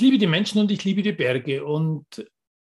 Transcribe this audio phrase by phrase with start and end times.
[0.00, 2.26] Ich liebe die Menschen und ich liebe die Berge und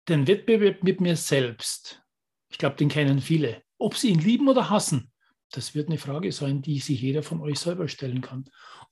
[0.10, 2.04] den Wettbewerb mit mir selbst.
[2.50, 3.64] Ich glaube, den kennen viele.
[3.78, 5.10] Ob sie ihn lieben oder hassen,
[5.50, 8.44] das wird eine Frage sein, die sich jeder von euch selber stellen kann.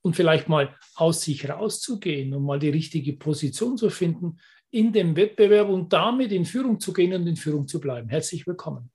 [0.01, 4.39] Und vielleicht mal aus sich rauszugehen und mal die richtige Position zu finden
[4.69, 8.07] in dem Wettbewerb und damit in Führung zu gehen und in Führung zu bleiben.
[8.07, 8.93] Herzlich willkommen.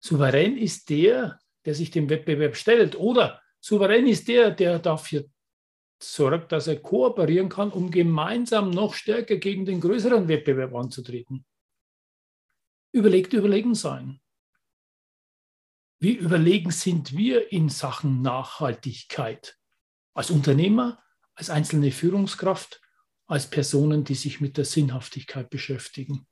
[0.00, 2.96] Souverän ist der, der sich dem Wettbewerb stellt.
[2.96, 5.24] Oder souverän ist der, der dafür
[6.02, 11.44] sorgt, dass er kooperieren kann, um gemeinsam noch stärker gegen den größeren Wettbewerb anzutreten.
[12.92, 14.20] Überlegt, überlegen sein.
[15.98, 19.58] Wie überlegen sind wir in Sachen Nachhaltigkeit?
[20.12, 21.02] Als Unternehmer,
[21.34, 22.80] als einzelne Führungskraft,
[23.26, 26.26] als Personen, die sich mit der Sinnhaftigkeit beschäftigen?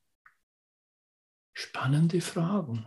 [1.55, 2.87] Spannende Fragen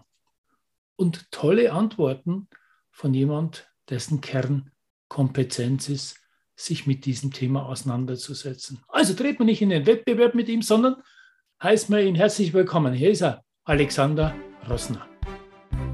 [0.95, 2.47] und tolle Antworten
[2.91, 6.24] von jemand, dessen Kernkompetenz ist,
[6.55, 8.79] sich mit diesem Thema auseinanderzusetzen.
[8.87, 10.95] Also dreht man nicht in den Wettbewerb mit ihm, sondern
[11.61, 12.93] heißt man ihn herzlich willkommen.
[12.93, 14.33] Hier ist er, Alexander
[14.69, 15.05] Rossner.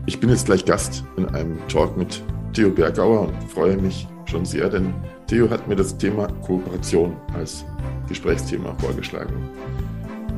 [0.05, 2.21] Ich bin jetzt gleich Gast in einem Talk mit
[2.53, 4.93] Theo Bergauer und freue mich schon sehr, denn
[5.27, 7.65] Theo hat mir das Thema Kooperation als
[8.07, 9.49] Gesprächsthema vorgeschlagen.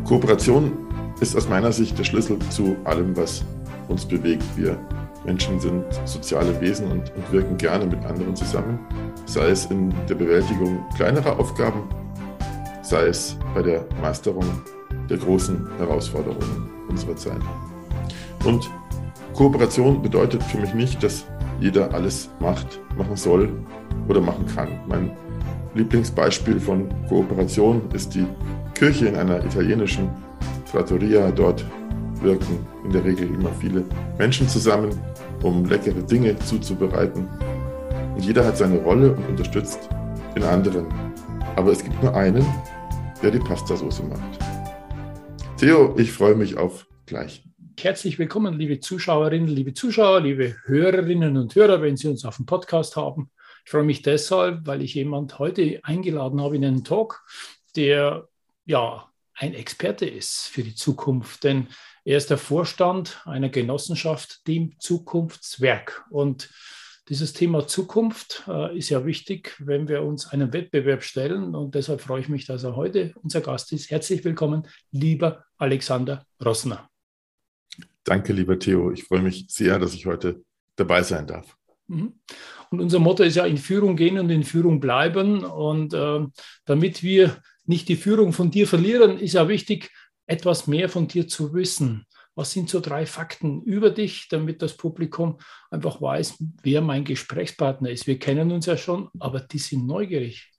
[0.06, 0.72] Kooperation
[1.20, 3.44] ist aus meiner Sicht der Schlüssel zu allem, was
[3.88, 4.44] uns bewegt.
[4.56, 4.78] Wir
[5.26, 8.80] Menschen sind soziale Wesen und, und wirken gerne mit anderen zusammen,
[9.26, 11.84] sei es in der Bewältigung kleinerer Aufgaben,
[12.82, 14.46] sei es bei der Meisterung
[15.10, 17.42] der großen Herausforderungen unserer Zeit.
[18.44, 18.70] Und
[19.34, 21.26] Kooperation bedeutet für mich nicht, dass
[21.60, 23.50] jeder alles macht, machen soll
[24.08, 24.68] oder machen kann.
[24.88, 25.12] Mein
[25.76, 28.28] Lieblingsbeispiel von Kooperation ist die
[28.76, 30.10] Kirche in einer italienischen
[30.70, 31.32] Trattoria.
[31.32, 31.66] Dort
[32.22, 33.84] wirken in der Regel immer viele
[34.18, 34.90] Menschen zusammen,
[35.44, 37.28] um leckere Dinge zuzubereiten.
[38.16, 39.90] Und jeder hat seine Rolle und unterstützt
[40.36, 40.88] den anderen.
[41.56, 42.46] Aber es gibt nur einen,
[43.22, 44.40] der die Pastasauce macht.
[45.58, 47.44] Theo, ich freue mich auf gleich.
[47.80, 52.46] Herzlich willkommen, liebe Zuschauerinnen, liebe Zuschauer, liebe Hörerinnen und Hörer, wenn Sie uns auf dem
[52.46, 53.30] Podcast haben.
[53.66, 57.24] Ich freue mich deshalb, weil ich jemand heute eingeladen habe in einen Talk,
[57.76, 58.28] der
[58.66, 61.44] ja ein Experte ist für die Zukunft.
[61.44, 61.68] Denn
[62.06, 66.06] er ist der Vorstand einer Genossenschaft, dem Zukunftswerk.
[66.10, 66.50] Und
[67.10, 71.56] dieses Thema Zukunft äh, ist ja wichtig, wenn wir uns einem Wettbewerb stellen.
[71.56, 73.90] Und deshalb freue ich mich, dass er heute unser Gast ist.
[73.90, 76.90] Herzlich willkommen, lieber Alexander Rossner.
[78.04, 78.92] Danke, lieber Theo.
[78.92, 80.44] Ich freue mich sehr, dass ich heute
[80.76, 81.56] dabei sein darf.
[81.88, 82.14] Mhm.
[82.70, 85.46] Und unser Motto ist ja in Führung gehen und in Führung bleiben.
[85.46, 86.26] Und äh,
[86.66, 89.92] damit wir nicht die Führung von dir verlieren, ist ja wichtig,
[90.28, 92.06] etwas mehr von dir zu wissen.
[92.36, 95.38] Was sind so drei Fakten über dich, damit das Publikum
[95.70, 98.08] einfach weiß, wer mein Gesprächspartner ist?
[98.08, 100.52] Wir kennen uns ja schon, aber die sind neugierig.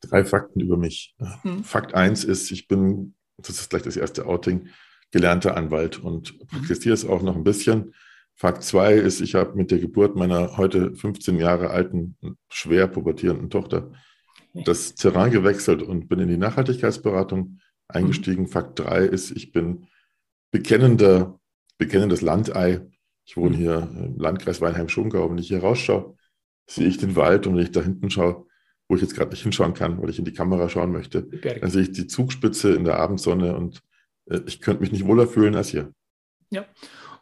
[0.00, 1.14] Drei Fakten über mich.
[1.42, 1.64] Hm.
[1.64, 4.68] Fakt eins ist, ich bin, das ist gleich das erste Outing,
[5.10, 6.46] gelernter Anwalt und hm.
[6.48, 7.94] praktiziere es auch noch ein bisschen.
[8.34, 12.16] Fakt zwei ist, ich habe mit der Geburt meiner heute 15 Jahre alten,
[12.48, 13.92] schwer pubertierenden Tochter
[14.54, 17.58] das Terrain gewechselt und bin in die Nachhaltigkeitsberatung
[17.88, 18.44] eingestiegen.
[18.44, 18.48] Mhm.
[18.48, 19.86] Fakt 3 ist, ich bin
[20.50, 21.38] bekennender,
[21.78, 22.80] bekennendes Landei.
[23.24, 23.60] Ich wohne mhm.
[23.60, 25.30] hier im Landkreis Weinheim-Schongau.
[25.30, 26.16] Wenn ich hier rausschaue,
[26.66, 28.46] sehe ich den Wald und wenn ich da hinten schaue,
[28.88, 31.70] wo ich jetzt gerade nicht hinschauen kann, weil ich in die Kamera schauen möchte, dann
[31.70, 33.82] sehe ich die Zugspitze in der Abendsonne und
[34.26, 35.92] äh, ich könnte mich nicht wohler fühlen als hier.
[36.50, 36.66] Ja,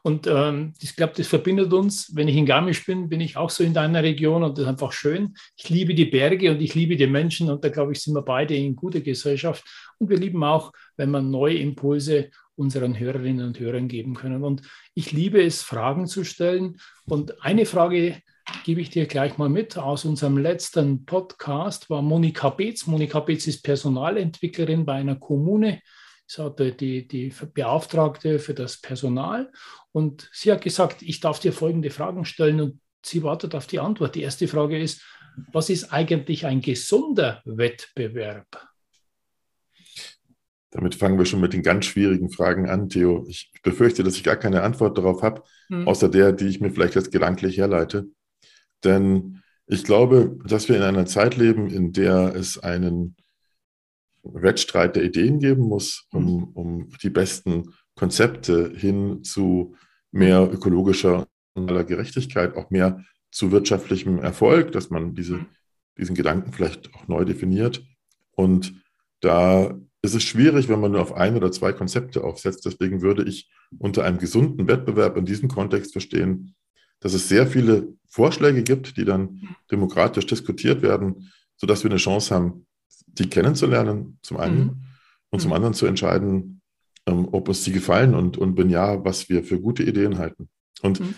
[0.04, 2.10] und ähm, ich glaube, das verbindet uns.
[2.14, 4.68] Wenn ich in Garmisch bin, bin ich auch so in deiner Region und das ist
[4.68, 5.34] einfach schön.
[5.56, 8.22] Ich liebe die Berge und ich liebe die Menschen und da glaube ich, sind wir
[8.22, 9.64] beide in guter Gesellschaft.
[10.02, 14.42] Und wir lieben auch, wenn wir neue Impulse unseren Hörerinnen und Hörern geben können.
[14.42, 14.62] Und
[14.94, 16.78] ich liebe es, Fragen zu stellen.
[17.06, 18.20] Und eine Frage
[18.64, 19.78] gebe ich dir gleich mal mit.
[19.78, 22.86] Aus unserem letzten Podcast war Monika Beetz.
[22.86, 25.80] Monika Beetz ist Personalentwicklerin bei einer Kommune
[26.26, 29.52] sagte die, die Beauftragte für das Personal.
[29.92, 33.80] Und sie hat gesagt, ich darf dir folgende Fragen stellen und sie wartet auf die
[33.80, 34.14] Antwort.
[34.14, 35.02] Die erste Frage ist,
[35.52, 38.71] was ist eigentlich ein gesunder Wettbewerb?
[40.72, 43.26] Damit fangen wir schon mit den ganz schwierigen Fragen an, Theo.
[43.28, 45.86] Ich befürchte, dass ich gar keine Antwort darauf habe, hm.
[45.86, 48.08] außer der, die ich mir vielleicht jetzt gedanklich herleite.
[48.82, 53.16] Denn ich glaube, dass wir in einer Zeit leben, in der es einen
[54.22, 56.42] Wettstreit der Ideen geben muss, um, mhm.
[56.54, 59.74] um die besten Konzepte hin zu
[60.10, 65.46] mehr ökologischer Gerechtigkeit, auch mehr zu wirtschaftlichem Erfolg, dass man diese, mhm.
[65.98, 67.84] diesen Gedanken vielleicht auch neu definiert.
[68.32, 68.74] Und
[69.20, 72.66] da ist es schwierig, wenn man nur auf ein oder zwei Konzepte aufsetzt.
[72.66, 76.54] Deswegen würde ich unter einem gesunden Wettbewerb in diesem Kontext verstehen,
[77.00, 82.34] dass es sehr viele Vorschläge gibt, die dann demokratisch diskutiert werden, sodass wir eine Chance
[82.34, 82.66] haben,
[83.06, 84.84] die kennenzulernen, zum einen, mhm.
[85.30, 85.56] und zum mhm.
[85.56, 86.60] anderen zu entscheiden,
[87.06, 90.48] ähm, ob uns die gefallen und, und wenn ja, was wir für gute Ideen halten.
[90.82, 91.14] Und mhm.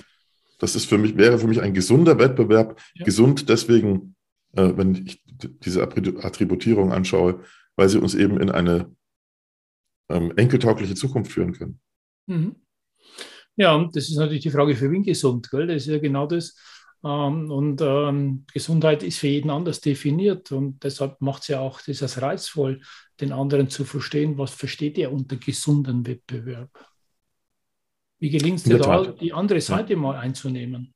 [0.58, 2.80] das ist für mich, wäre für mich ein gesunder Wettbewerb.
[2.94, 3.04] Ja.
[3.04, 4.14] Gesund deswegen,
[4.52, 5.22] äh, wenn ich
[5.64, 7.40] diese Attributierung anschaue,
[7.76, 8.94] weil sie uns eben in eine
[10.08, 11.80] ähm, enkeltaugliche Zukunft führen können.
[12.26, 12.56] Mhm.
[13.56, 15.66] Ja, und das ist natürlich die Frage, für wen gesund, gell?
[15.66, 16.56] Das ist ja genau das.
[17.04, 21.80] Ähm, und ähm, Gesundheit ist für jeden anders definiert und deshalb macht es ja auch
[21.82, 22.80] dieses reizvoll,
[23.20, 26.70] den anderen zu verstehen, was versteht er unter gesunden Wettbewerb.
[28.18, 29.98] Wie gelingt es dir da, die andere Seite ja.
[29.98, 30.94] mal einzunehmen?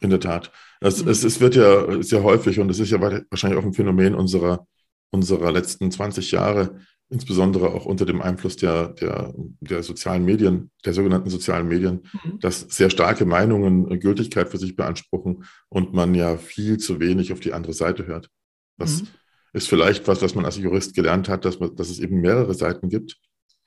[0.00, 0.50] In der Tat.
[0.80, 1.10] Es, mhm.
[1.10, 4.66] es, es, wird ja sehr häufig und es ist ja wahrscheinlich auch ein Phänomen unserer,
[5.14, 10.92] unserer letzten 20 Jahre, insbesondere auch unter dem Einfluss der, der, der sozialen Medien, der
[10.92, 12.40] sogenannten sozialen Medien, mhm.
[12.40, 17.40] dass sehr starke Meinungen Gültigkeit für sich beanspruchen und man ja viel zu wenig auf
[17.40, 18.28] die andere Seite hört.
[18.76, 19.08] Das mhm.
[19.52, 22.54] ist vielleicht was, was man als Jurist gelernt hat, dass, man, dass es eben mehrere
[22.54, 23.16] Seiten gibt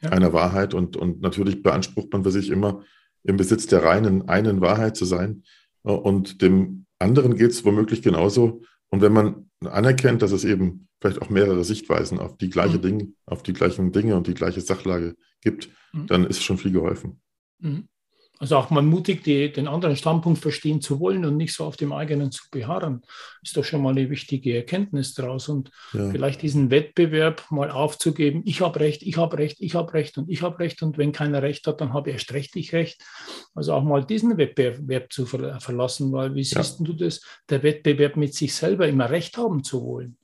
[0.02, 0.10] ja.
[0.10, 2.84] einer Wahrheit und, und natürlich beansprucht man für sich immer
[3.24, 5.44] im Besitz der reinen einen Wahrheit zu sein
[5.84, 8.62] und dem anderen geht es womöglich genauso.
[8.90, 12.82] Und wenn man anerkennt, dass es eben vielleicht auch mehrere Sichtweisen auf die gleiche mhm.
[12.82, 16.08] Dinge, auf die gleichen Dinge und die gleiche Sachlage gibt, mhm.
[16.08, 17.22] dann ist schon viel geholfen.
[17.60, 17.88] Mhm.
[18.40, 21.76] Also auch mal mutig, die, den anderen Standpunkt verstehen zu wollen und nicht so auf
[21.76, 23.02] dem eigenen zu beharren,
[23.42, 25.50] ist doch schon mal eine wichtige Erkenntnis daraus.
[25.50, 26.10] Und ja.
[26.12, 30.30] vielleicht diesen Wettbewerb mal aufzugeben, ich habe recht, ich habe recht, ich habe recht und
[30.30, 30.84] ich habe recht.
[30.84, 33.04] Und wenn keiner recht hat, dann habe erst recht ich recht.
[33.56, 36.62] Also auch mal diesen Wettbewerb zu ver verlassen, weil wie ja.
[36.62, 40.18] siehst du das, der Wettbewerb mit sich selber immer recht haben zu wollen?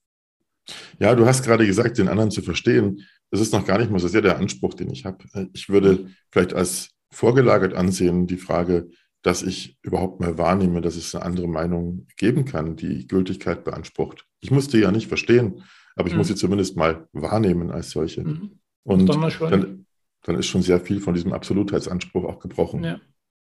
[0.99, 3.01] Ja, du hast gerade gesagt, den anderen zu verstehen.
[3.31, 5.17] Das ist noch gar nicht mal so sehr der Anspruch, den ich habe.
[5.53, 8.89] Ich würde vielleicht als vorgelagert ansehen die Frage,
[9.21, 14.27] dass ich überhaupt mal wahrnehme, dass es eine andere Meinung geben kann, die Gültigkeit beansprucht.
[14.41, 15.63] Ich muss die ja nicht verstehen,
[15.95, 16.19] aber ich mhm.
[16.19, 18.23] muss sie zumindest mal wahrnehmen als solche.
[18.23, 18.59] Mhm.
[18.83, 19.85] Und dann,
[20.23, 22.83] dann, ist schon sehr viel von diesem Absolutheitsanspruch auch gebrochen.
[22.83, 22.99] Ja.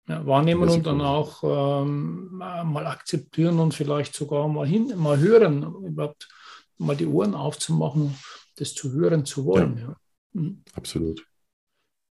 [0.08, 5.62] Ja, wahrnehmen und dann auch ähm, mal akzeptieren und vielleicht sogar mal hin, mal hören,
[5.84, 6.28] überhaupt
[6.78, 8.14] mal die Ohren aufzumachen,
[8.56, 9.76] das zu hören zu wollen.
[9.76, 9.96] Ja.
[10.32, 10.62] Mhm.
[10.72, 11.27] Absolut.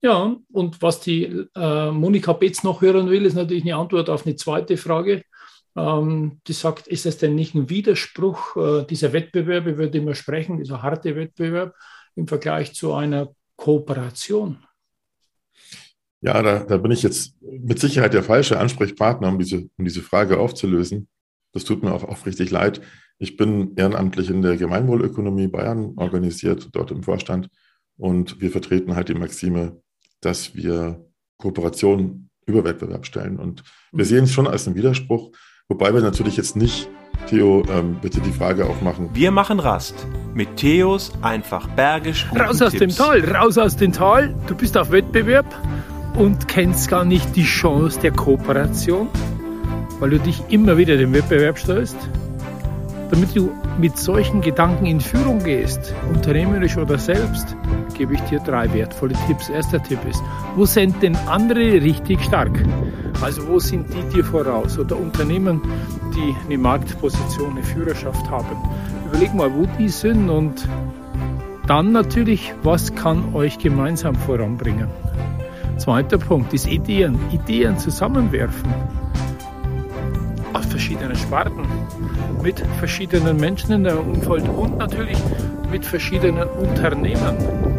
[0.03, 4.25] Ja, und was die äh, Monika Betz noch hören will, ist natürlich eine Antwort auf
[4.25, 5.23] eine zweite Frage.
[5.77, 10.15] Ähm, die sagt, ist es denn nicht ein Widerspruch äh, dieser Wettbewerb, über den wir
[10.15, 11.73] sprechen, dieser harte Wettbewerb
[12.15, 14.57] im Vergleich zu einer Kooperation?
[16.19, 20.01] Ja, da, da bin ich jetzt mit Sicherheit der falsche Ansprechpartner, um diese, um diese
[20.01, 21.07] Frage aufzulösen.
[21.53, 22.81] Das tut mir auch aufrichtig leid.
[23.19, 27.49] Ich bin ehrenamtlich in der Gemeinwohlökonomie Bayern organisiert, dort im Vorstand.
[27.95, 29.81] Und wir vertreten halt die Maxime,
[30.25, 31.05] dass wir
[31.37, 33.37] Kooperation über Wettbewerb stellen.
[33.39, 35.31] Und wir sehen es schon als einen Widerspruch,
[35.67, 36.89] wobei wir natürlich jetzt nicht,
[37.27, 39.09] Theo, ähm, bitte die Frage aufmachen.
[39.13, 42.27] Wir machen Rast mit Theos einfach bergisch.
[42.37, 42.79] Raus aus Tipps.
[42.79, 44.35] dem Tal, raus aus dem Tal.
[44.47, 45.45] Du bist auf Wettbewerb
[46.17, 49.07] und kennst gar nicht die Chance der Kooperation,
[49.99, 51.97] weil du dich immer wieder dem Wettbewerb stößt.
[53.09, 57.55] Damit du mit solchen Gedanken in Führung gehst, unternehmerisch oder selbst,
[58.03, 59.47] gebe ich dir drei wertvolle Tipps.
[59.47, 60.21] Erster Tipp ist,
[60.57, 62.51] wo sind denn andere richtig stark?
[63.21, 65.61] Also wo sind die dir voraus oder Unternehmen,
[66.13, 68.57] die eine Marktposition, eine Führerschaft haben?
[69.07, 70.67] Überleg mal, wo die sind und
[71.65, 74.89] dann natürlich, was kann euch gemeinsam voranbringen?
[75.77, 77.17] Zweiter Punkt ist Ideen.
[77.31, 78.69] Ideen zusammenwerfen
[80.51, 81.65] aus verschiedenen Sparten,
[82.41, 85.17] mit verschiedenen Menschen in der Umfeld und natürlich
[85.71, 87.72] mit verschiedenen Unternehmen.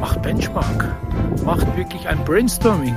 [0.00, 0.96] Macht Benchmark,
[1.44, 2.94] macht wirklich ein Brainstorming.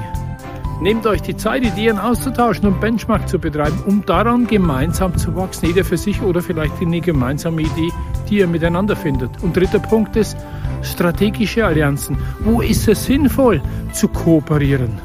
[0.82, 5.68] Nehmt euch die Zeit, Ideen auszutauschen und Benchmark zu betreiben, um daran gemeinsam zu wachsen,
[5.68, 7.92] jeder für sich oder vielleicht in eine gemeinsame Idee,
[8.30, 9.44] die ihr miteinander findet.
[9.44, 10.36] Und dritter Punkt ist
[10.82, 12.18] strategische Allianzen.
[12.40, 15.00] Wo ist es sinnvoll zu kooperieren?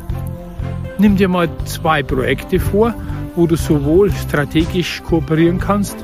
[0.98, 2.94] Nimm dir mal zwei Projekte vor
[3.38, 5.96] wo du sowohl strategisch kooperieren kannst,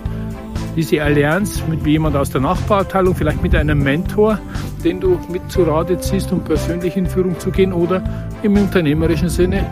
[0.77, 4.39] diese Allianz mit jemand aus der Nachbarabteilung, vielleicht mit einem Mentor,
[4.85, 8.03] den du mit zu Rate ziehst, um persönlich in Führung zu gehen oder
[8.43, 9.67] im unternehmerischen Sinne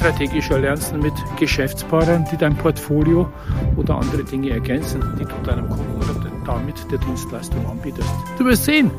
[0.00, 3.30] strategische Allianzen mit Geschäftspartnern, die dein Portfolio
[3.76, 8.08] oder andere Dinge ergänzen, die du deinem Kunden oder damit der Dienstleistung anbietest.
[8.38, 8.90] Du wirst sehen,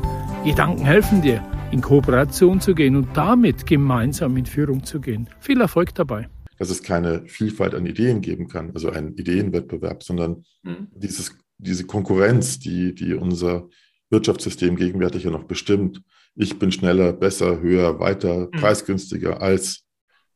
[0.44, 5.28] Gedanken helfen dir, in Kooperation zu gehen und damit gemeinsam in Führung zu gehen.
[5.40, 6.28] Viel Erfolg dabei.
[6.62, 10.86] Dass es keine Vielfalt an Ideen geben kann, also einen Ideenwettbewerb, sondern mhm.
[10.94, 13.68] dieses, diese Konkurrenz, die, die unser
[14.10, 16.02] Wirtschaftssystem gegenwärtig ja noch bestimmt.
[16.36, 18.50] Ich bin schneller, besser, höher, weiter, mhm.
[18.52, 19.82] preisgünstiger als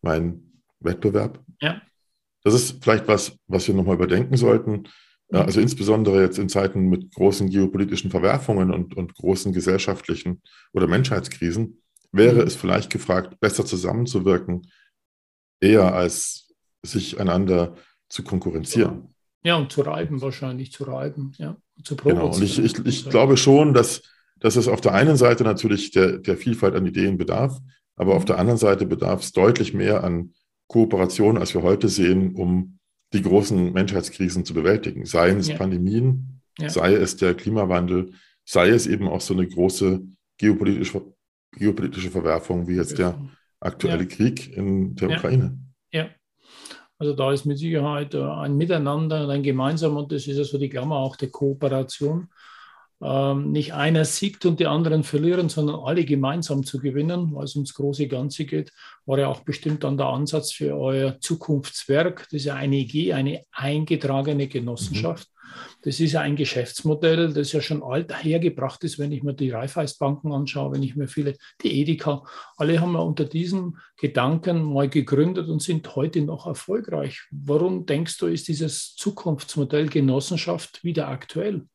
[0.02, 0.42] mein
[0.80, 1.44] Wettbewerb.
[1.60, 1.80] Ja.
[2.42, 4.88] Das ist vielleicht was, was wir nochmal überdenken sollten.
[5.30, 5.38] Mhm.
[5.38, 10.42] Also insbesondere jetzt in Zeiten mit großen geopolitischen Verwerfungen und, und großen gesellschaftlichen
[10.72, 12.48] oder Menschheitskrisen wäre mhm.
[12.48, 14.62] es vielleicht gefragt, besser zusammenzuwirken,
[15.60, 17.74] eher als sich einander
[18.08, 19.14] zu konkurrenzieren.
[19.42, 22.30] Ja, und zu reiben wahrscheinlich, zu reiben, ja, zu provozieren.
[22.30, 24.02] Genau, und ich, ich, ich glaube schon, dass,
[24.38, 27.58] dass es auf der einen Seite natürlich der, der Vielfalt an Ideen bedarf,
[27.96, 30.34] aber auf der anderen Seite bedarf es deutlich mehr an
[30.68, 32.78] Kooperation, als wir heute sehen, um
[33.12, 35.06] die großen Menschheitskrisen zu bewältigen.
[35.06, 35.56] Seien es ja.
[35.56, 36.68] Pandemien, ja.
[36.68, 38.12] sei es der Klimawandel,
[38.44, 40.02] sei es eben auch so eine große
[40.38, 41.02] geopolitische,
[41.52, 43.18] geopolitische Verwerfung wie jetzt der
[43.60, 44.08] aktuelle ja.
[44.08, 45.58] Krieg in der Ukraine.
[45.92, 46.08] Ja.
[46.98, 50.58] Also da ist mit Sicherheit äh, ein Miteinander, ein Gemeinsam und das ist ja so
[50.58, 52.28] die Klammer auch der Kooperation
[53.02, 57.54] ähm, nicht einer siegt und die anderen verlieren, sondern alle gemeinsam zu gewinnen, weil es
[57.54, 58.72] ums große Ganze geht,
[59.04, 62.24] war ja auch bestimmt dann der Ansatz für euer Zukunftswerk.
[62.24, 65.28] Das ist ja eine EG, eine eingetragene Genossenschaft.
[65.28, 65.35] Mhm.
[65.82, 69.50] Das ist ja ein Geschäftsmodell, das ja schon alt hergebracht ist, wenn ich mir die
[69.50, 72.24] Raiffeisbanken anschaue, wenn ich mir viele, die Edeka,
[72.56, 77.26] alle haben ja unter diesem Gedanken mal gegründet und sind heute noch erfolgreich.
[77.30, 81.66] Warum denkst du, ist dieses Zukunftsmodell Genossenschaft wieder aktuell?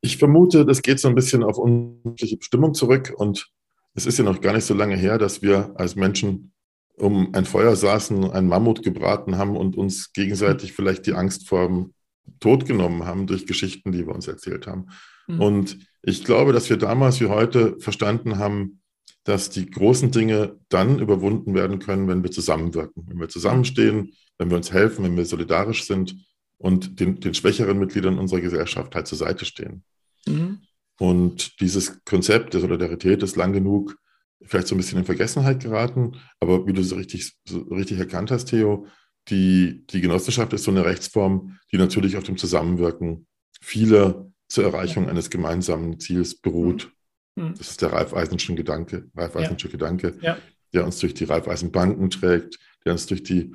[0.00, 3.12] Ich vermute, das geht so ein bisschen auf unsere Bestimmung zurück.
[3.16, 3.50] Und
[3.94, 6.52] es ist ja noch gar nicht so lange her, dass wir als Menschen
[6.96, 11.66] um ein Feuer saßen, ein Mammut gebraten haben und uns gegenseitig vielleicht die Angst vor
[11.66, 11.94] dem
[12.40, 14.86] Tod genommen haben durch Geschichten, die wir uns erzählt haben.
[15.26, 15.40] Mhm.
[15.40, 18.80] Und ich glaube, dass wir damals wie heute verstanden haben,
[19.24, 24.50] dass die großen Dinge dann überwunden werden können, wenn wir zusammenwirken, wenn wir zusammenstehen, wenn
[24.50, 26.16] wir uns helfen, wenn wir solidarisch sind
[26.58, 29.82] und den, den schwächeren Mitgliedern unserer Gesellschaft halt zur Seite stehen.
[30.26, 30.60] Mhm.
[30.98, 33.96] Und dieses Konzept der Solidarität ist lang genug
[34.42, 36.16] vielleicht so ein bisschen in Vergessenheit geraten.
[36.40, 38.86] Aber wie du so richtig, so richtig erkannt hast, Theo,
[39.28, 43.26] die, die Genossenschaft ist so eine Rechtsform, die natürlich auf dem Zusammenwirken
[43.60, 46.92] vieler zur Erreichung eines gemeinsamen Ziels beruht.
[47.34, 47.54] Mhm.
[47.58, 49.72] Das ist der Raiffeisenschen Gedanke, Raiffeisensche ja.
[49.72, 50.38] Gedanke, ja.
[50.72, 53.52] der uns durch die Raiffeisenbanken trägt, der uns durch die,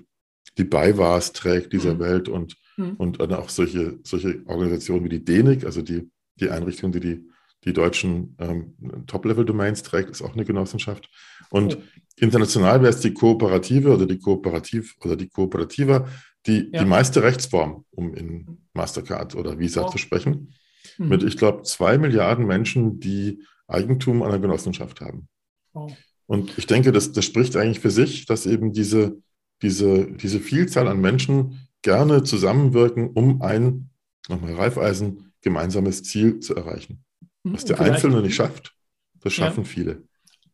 [0.58, 2.00] die BayWAs trägt dieser mhm.
[2.00, 2.96] Welt und, mhm.
[2.98, 6.10] und auch solche, solche Organisationen wie die DENIC, also die
[6.42, 7.31] die Einrichtung, die die,
[7.64, 8.76] die deutschen ähm,
[9.08, 11.10] Top-Level-Domains trägt, ist auch eine Genossenschaft.
[11.50, 11.82] Und oh.
[12.18, 16.08] international wäre es die Kooperative oder die Kooperativ oder die Kooperativa,
[16.48, 16.84] die, ja.
[16.84, 19.90] die meiste Rechtsform, um in Mastercard oder Visa oh.
[19.90, 20.54] zu sprechen,
[20.98, 21.10] mhm.
[21.10, 25.28] mit, ich glaube, zwei Milliarden Menschen, die Eigentum an einer Genossenschaft haben.
[25.74, 25.88] Oh.
[26.26, 29.22] Und ich denke, das, das spricht eigentlich für sich, dass eben diese,
[29.62, 33.90] diese, diese Vielzahl an Menschen gerne zusammenwirken, um ein,
[34.30, 37.04] nochmal Reifeisen, gemeinsames Ziel zu erreichen.
[37.44, 37.54] Mhm.
[37.54, 38.74] Was der Einzelne nicht schafft,
[39.22, 39.70] das schaffen ja.
[39.70, 40.04] viele.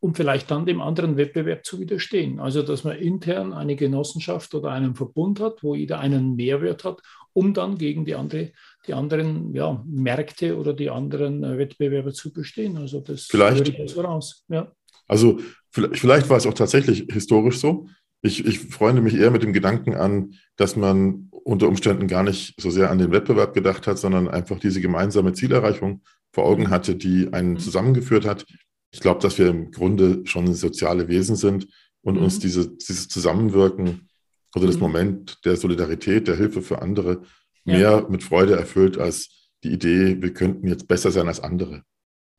[0.00, 2.38] Um vielleicht dann dem anderen Wettbewerb zu widerstehen.
[2.38, 7.00] Also, dass man intern eine Genossenschaft oder einen Verbund hat, wo jeder einen Mehrwert hat,
[7.32, 8.52] um dann gegen die, andere,
[8.86, 12.76] die anderen ja, Märkte oder die anderen äh, Wettbewerber zu bestehen.
[12.76, 14.44] Also, das vielleicht, ich so raus.
[14.48, 14.70] Ja.
[15.08, 15.40] Also,
[15.70, 17.88] vielleicht, vielleicht war es auch tatsächlich historisch so.
[18.22, 22.60] Ich, ich freunde mich eher mit dem Gedanken an, dass man unter Umständen gar nicht
[22.60, 26.02] so sehr an den Wettbewerb gedacht hat, sondern einfach diese gemeinsame Zielerreichung
[26.38, 27.58] vor Augen hatte, die einen mhm.
[27.58, 28.46] zusammengeführt hat.
[28.92, 31.66] Ich glaube, dass wir im Grunde schon soziale Wesen sind
[32.00, 32.22] und mhm.
[32.22, 34.08] uns diese, dieses Zusammenwirken
[34.54, 34.82] oder das mhm.
[34.82, 37.22] Moment der Solidarität, der Hilfe für andere
[37.64, 37.74] ja.
[37.74, 41.82] mehr mit Freude erfüllt als die Idee, wir könnten jetzt besser sein als andere.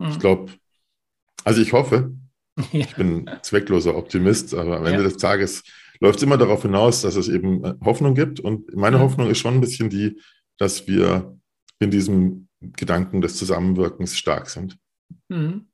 [0.01, 0.19] Ich mhm.
[0.19, 0.53] glaube,
[1.43, 2.13] also ich hoffe,
[2.71, 2.85] ja.
[2.85, 5.09] Ich bin zweckloser Optimist, aber am Ende ja.
[5.09, 5.63] des Tages
[5.99, 8.39] läuft es immer darauf hinaus, dass es eben äh, Hoffnung gibt.
[8.39, 9.01] Und meine mhm.
[9.01, 10.21] Hoffnung ist schon ein bisschen die,
[10.57, 11.37] dass wir
[11.79, 14.77] in diesem Gedanken des Zusammenwirkens stark sind.
[15.29, 15.69] Mhm.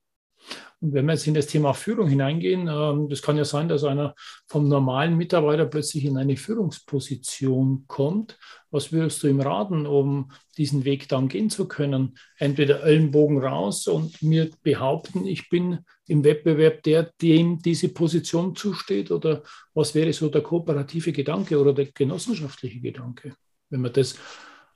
[0.82, 3.84] Und wenn wir jetzt in das Thema Führung hineingehen, ähm, das kann ja sein, dass
[3.84, 4.14] einer
[4.48, 8.38] vom normalen Mitarbeiter plötzlich in eine Führungsposition kommt.
[8.70, 12.18] Was würdest du ihm raten, um diesen Weg dann gehen zu können?
[12.38, 19.12] Entweder Ellenbogen raus und mir behaupten, ich bin im Wettbewerb der, dem diese Position zusteht?
[19.12, 23.34] Oder was wäre so der kooperative Gedanke oder der genossenschaftliche Gedanke,
[23.70, 24.16] wenn wir das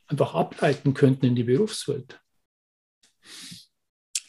[0.10, 2.20] einfach ableiten könnten in die Berufswelt?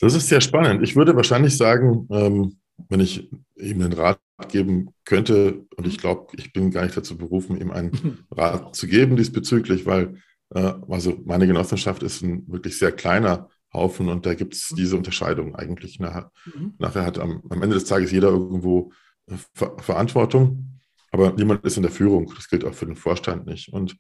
[0.01, 0.83] Das ist sehr spannend.
[0.83, 2.59] Ich würde wahrscheinlich sagen, ähm,
[2.89, 7.19] wenn ich ihm einen Rat geben könnte, und ich glaube, ich bin gar nicht dazu
[7.19, 10.17] berufen, ihm einen Rat zu geben diesbezüglich, weil
[10.55, 14.77] Äh, also meine Genossenschaft ist ein wirklich sehr kleiner Haufen und da gibt es mhm.
[14.77, 16.01] diese Unterscheidung eigentlich.
[16.01, 16.75] Nachher, mhm.
[16.79, 18.93] nachher hat am, am, Ende des Tages jeder irgendwo
[19.27, 20.81] äh, Ver Verantwortung,
[21.13, 22.33] aber niemand ist in der Führung.
[22.35, 23.73] Das gilt auch für den Vorstand nicht.
[23.73, 23.97] Und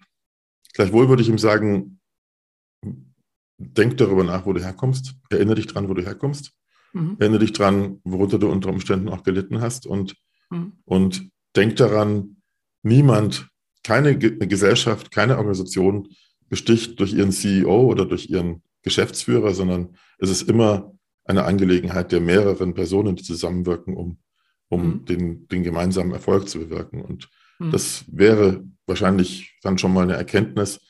[0.73, 2.00] gleichwohl würde ich ihm sagen,
[3.59, 5.15] denk darüber nach, wo du herkommst.
[5.29, 6.53] Erinnere dich dran, wo du herkommst.
[6.93, 7.17] Mhm.
[7.19, 10.17] Erinnere dich dran, worunter du unter Umständen auch gelitten hast und,
[10.50, 10.73] mhm.
[10.85, 12.37] und denk daran,
[12.83, 13.49] niemand,
[13.83, 16.09] keine Gesellschaft, keine Organisation
[16.49, 20.93] besticht durch ihren CEO oder durch ihren Geschäftsführer, sondern es ist immer
[21.25, 24.19] eine Angelegenheit der mehreren Personen, die zusammenwirken, um,
[24.69, 25.05] um mhm.
[25.05, 27.03] den, den gemeinsamen Erfolg zu bewirken.
[27.03, 27.29] Und
[27.61, 27.71] mhm.
[27.71, 30.81] das wäre wahrscheinlich dann schon mal eine Erkenntnis,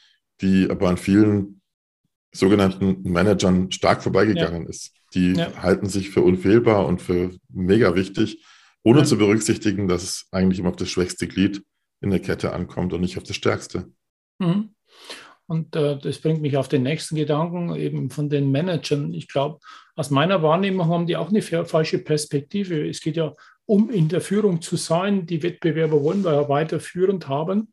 [0.41, 1.61] die aber an vielen
[2.33, 4.69] sogenannten Managern stark vorbeigegangen ja.
[4.69, 4.95] ist.
[5.15, 5.53] Die ja.
[5.63, 8.43] halten sich für unfehlbar und für mega wichtig,
[8.83, 9.05] ohne ja.
[9.05, 11.63] zu berücksichtigen, dass es eigentlich immer auf das schwächste Glied
[12.01, 13.93] in der Kette ankommt und nicht auf das stärkste.
[14.39, 14.71] Mhm.
[15.47, 19.13] Und äh, das bringt mich auf den nächsten Gedanken, eben von den Managern.
[19.13, 19.59] Ich glaube,
[19.97, 22.89] aus meiner Wahrnehmung haben die auch eine falsche Perspektive.
[22.89, 23.35] Es geht ja
[23.71, 25.27] um in der Führung zu sein.
[25.27, 27.73] Die Wettbewerber wollen wir ja weiter führend haben.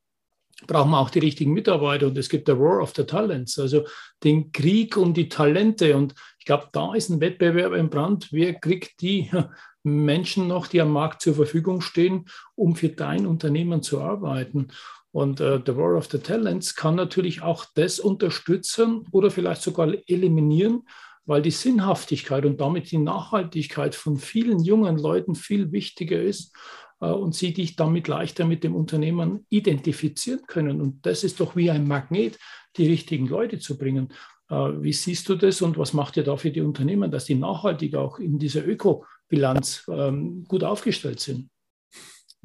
[0.68, 2.06] Brauchen wir auch die richtigen Mitarbeiter.
[2.06, 3.84] Und es gibt der War of the Talents, also
[4.24, 5.98] den Krieg um die Talente.
[5.98, 8.28] Und ich glaube, da ist ein Wettbewerb im Brand.
[8.32, 9.32] Wer kriegt die
[9.84, 14.68] Menschen noch, die am Markt zur Verfügung stehen, um für dein Unternehmen zu arbeiten?
[15.12, 19.92] Und äh, The War of the Talents kann natürlich auch das unterstützen oder vielleicht sogar
[20.06, 20.84] eliminieren,
[21.28, 26.56] weil die Sinnhaftigkeit und damit die Nachhaltigkeit von vielen jungen Leuten viel wichtiger ist
[27.02, 30.82] äh, und sie dich damit leichter mit dem Unternehmen identifizieren können.
[30.82, 32.40] Und das ist doch wie ein Magnet,
[32.78, 34.14] die richtigen Leute zu bringen.
[34.50, 37.36] Äh, wie siehst du das und was macht ihr da für die Unternehmen, dass die
[37.36, 41.50] nachhaltig auch in dieser Ökobilanz ähm, gut aufgestellt sind?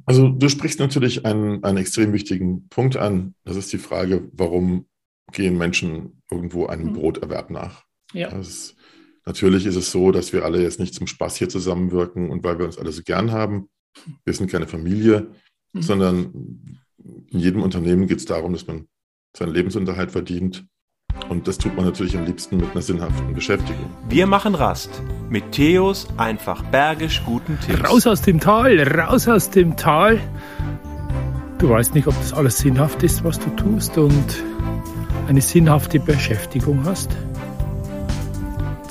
[0.07, 3.37] Also du sprichst natürlich einen, einen extrem wichtigen Punkt an.
[3.45, 4.87] Das ist die Frage, warum
[5.31, 6.95] gehen Menschen irgendwo einem mhm.
[6.95, 7.85] Broterwerb nach?
[8.13, 8.29] Ja.
[8.29, 8.77] Ist,
[9.25, 12.59] natürlich ist es so, dass wir alle jetzt nicht zum Spaß hier zusammenwirken und weil
[12.59, 13.69] wir uns alle so gern haben.
[14.25, 15.29] Wir sind keine Familie,
[15.73, 15.83] mhm.
[15.83, 16.79] sondern
[17.31, 18.87] in jedem Unternehmen geht es darum, dass man
[19.37, 20.67] seinen Lebensunterhalt verdient
[21.29, 23.91] und das tut man natürlich am liebsten mit einer sinnhaften Beschäftigung.
[24.09, 27.89] Wir machen Rast mit Theos einfach bergisch guten Tipps.
[27.89, 30.21] Raus aus dem Tal, raus aus dem Tal.
[31.59, 34.43] Du weißt nicht, ob das alles sinnhaft ist, was du tust und
[35.29, 37.11] eine sinnhafte Beschäftigung hast.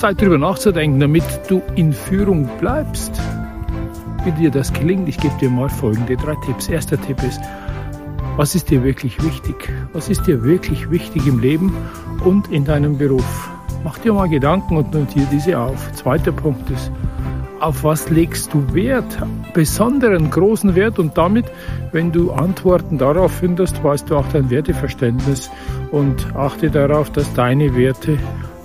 [0.01, 3.21] Zeit darüber nachzudenken, damit du in Führung bleibst.
[4.23, 6.69] Wie dir das gelingt, ich gebe dir mal folgende drei Tipps.
[6.69, 7.39] Erster Tipp ist,
[8.35, 9.71] was ist dir wirklich wichtig?
[9.93, 11.75] Was ist dir wirklich wichtig im Leben
[12.25, 13.51] und in deinem Beruf?
[13.83, 15.91] Mach dir mal Gedanken und notiere diese auf.
[15.93, 16.91] Zweiter Punkt ist,
[17.59, 19.19] auf was legst du Wert?
[19.53, 21.45] Besonderen großen Wert und damit,
[21.91, 25.51] wenn du Antworten darauf findest, weißt du auch dein Werteverständnis
[25.91, 28.17] und achte darauf, dass deine Werte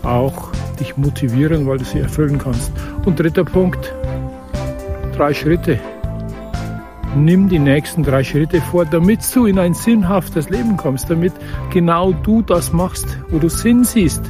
[0.07, 2.73] auch dich motivieren, weil du sie erfüllen kannst.
[3.05, 3.95] Und dritter Punkt,
[5.17, 5.79] drei Schritte
[7.17, 11.33] nimm die nächsten drei Schritte vor, damit du in ein sinnhaftes Leben kommst, damit
[11.73, 14.23] genau du das machst, wo du Sinn siehst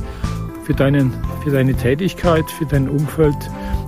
[0.64, 1.12] für, deinen,
[1.42, 3.36] für deine Tätigkeit, für dein Umfeld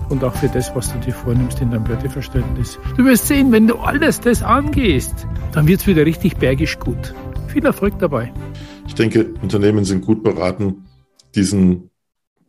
[0.09, 2.79] und auch für das, was du dir vornimmst in deinem Werteverständnis.
[2.97, 7.15] Du wirst sehen, wenn du alles das angehst, dann wird es wieder richtig bergisch gut.
[7.49, 8.33] Viel Erfolg dabei.
[8.87, 10.88] Ich denke, Unternehmen sind gut beraten,
[11.35, 11.91] diesen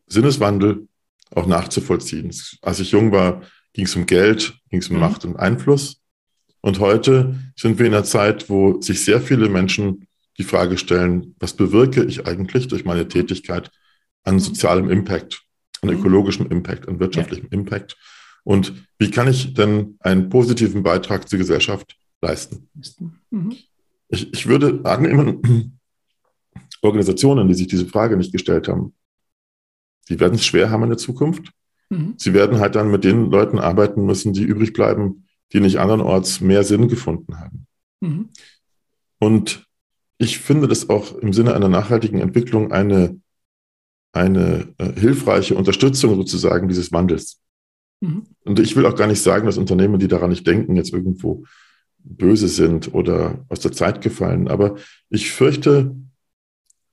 [0.07, 0.87] Sinneswandel
[1.33, 2.33] auch nachzuvollziehen.
[2.61, 5.01] Als ich jung war, ging es um Geld, ging es um mhm.
[5.01, 6.01] Macht und Einfluss.
[6.61, 11.35] Und heute sind wir in einer Zeit, wo sich sehr viele Menschen die Frage stellen,
[11.39, 13.71] was bewirke ich eigentlich durch meine Tätigkeit
[14.23, 14.39] an mhm.
[14.39, 15.41] sozialem Impact,
[15.81, 15.97] an mhm.
[15.97, 17.57] ökologischem Impact, an wirtschaftlichem ja.
[17.57, 17.97] Impact?
[18.43, 22.69] Und wie kann ich denn einen positiven Beitrag zur Gesellschaft leisten?
[23.29, 23.55] Mhm.
[24.09, 25.78] Ich, ich würde annehmen,
[26.81, 28.93] Organisationen, die sich diese Frage nicht gestellt haben,
[30.09, 31.51] die werden es schwer haben in der Zukunft.
[31.89, 32.15] Mhm.
[32.17, 36.41] Sie werden halt dann mit den Leuten arbeiten müssen, die übrig bleiben, die nicht andernorts
[36.41, 37.67] mehr Sinn gefunden haben.
[38.01, 38.29] Mhm.
[39.19, 39.65] Und
[40.17, 43.19] ich finde das auch im Sinne einer nachhaltigen Entwicklung eine,
[44.11, 47.39] eine äh, hilfreiche Unterstützung sozusagen dieses Wandels.
[48.01, 48.23] Mhm.
[48.43, 51.45] Und ich will auch gar nicht sagen, dass Unternehmen, die daran nicht denken, jetzt irgendwo
[51.97, 54.47] böse sind oder aus der Zeit gefallen.
[54.47, 54.75] Aber
[55.09, 55.95] ich fürchte,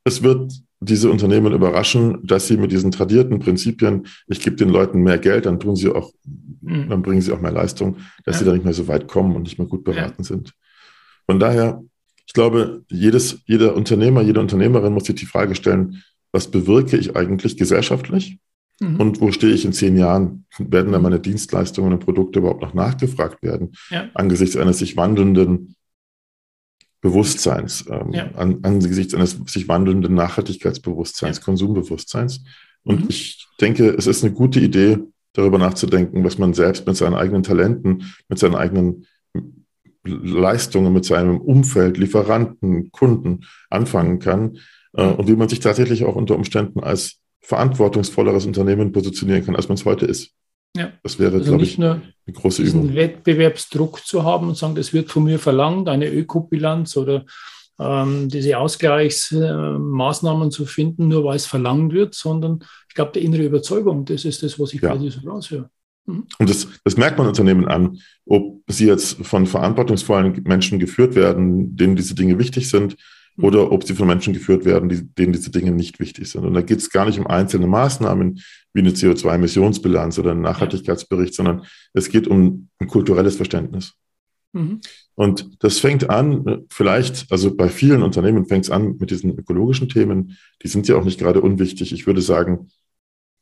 [0.07, 5.03] es wird diese Unternehmen überraschen, dass sie mit diesen tradierten Prinzipien, ich gebe den Leuten
[5.03, 6.13] mehr Geld, dann tun sie auch,
[6.61, 6.89] mhm.
[6.89, 8.39] dann bringen sie auch mehr Leistung, dass ja.
[8.39, 10.25] sie da nicht mehr so weit kommen und nicht mehr gut beraten ja.
[10.25, 10.53] sind.
[11.29, 11.83] Von daher,
[12.25, 17.17] ich glaube, jedes, jeder Unternehmer, jede Unternehmerin muss sich die Frage stellen, was bewirke ich
[17.17, 18.39] eigentlich gesellschaftlich?
[18.79, 19.01] Mhm.
[19.01, 20.45] Und wo stehe ich in zehn Jahren?
[20.59, 23.73] Werden da meine Dienstleistungen und Produkte überhaupt noch nachgefragt werden?
[23.91, 24.09] Ja.
[24.15, 25.76] Angesichts eines sich wandelnden
[27.07, 28.31] Bewusstseins, ähm, ja.
[28.35, 31.43] an, angesichts eines sich wandelnden Nachhaltigkeitsbewusstseins, ja.
[31.43, 32.43] Konsumbewusstseins.
[32.83, 33.07] Und mhm.
[33.11, 34.99] ich denke, es ist eine gute Idee,
[35.33, 39.07] darüber nachzudenken, was man selbst mit seinen eigenen Talenten, mit seinen eigenen
[40.05, 44.59] Leistungen, mit seinem Umfeld, Lieferanten, Kunden anfangen kann
[44.95, 49.69] äh, und wie man sich tatsächlich auch unter Umständen als verantwortungsvolleres Unternehmen positionieren kann, als
[49.69, 50.33] man es heute ist.
[50.77, 50.93] Ja.
[51.03, 52.97] Das wäre, also glaube ich, eine große diesen Übung.
[52.97, 57.25] Wettbewerbsdruck zu haben und sagen, das wird von mir verlangt, eine Ökobilanz oder
[57.79, 63.25] ähm, diese Ausgleichsmaßnahmen äh, zu finden, nur weil es verlangt wird, sondern ich glaube, die
[63.25, 64.93] innere Überzeugung, das ist das, was ich ja.
[64.93, 65.71] bei dir so raushöre.
[66.07, 66.27] Mhm.
[66.39, 71.77] Und das, das merkt man Unternehmen an, ob sie jetzt von verantwortungsvollen Menschen geführt werden,
[71.77, 72.97] denen diese Dinge wichtig sind.
[73.39, 76.45] Oder ob sie von Menschen geführt werden, die, denen diese Dinge nicht wichtig sind.
[76.45, 78.41] Und da geht es gar nicht um einzelne Maßnahmen
[78.73, 83.95] wie eine CO2-Emissionsbilanz oder einen Nachhaltigkeitsbericht, sondern es geht um ein kulturelles Verständnis.
[84.53, 84.81] Mhm.
[85.15, 89.89] Und das fängt an, vielleicht, also bei vielen Unternehmen fängt es an mit diesen ökologischen
[89.89, 90.37] Themen.
[90.63, 91.93] Die sind ja auch nicht gerade unwichtig.
[91.93, 92.69] Ich würde sagen,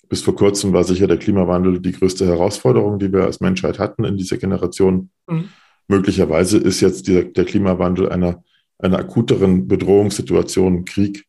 [0.09, 4.05] bis vor kurzem war sicher der Klimawandel die größte Herausforderung, die wir als Menschheit hatten
[4.05, 5.11] in dieser Generation.
[5.29, 5.49] Mhm.
[5.89, 8.43] Möglicherweise ist jetzt der, der Klimawandel einer,
[8.79, 11.25] einer akuteren Bedrohungssituation, Krieg,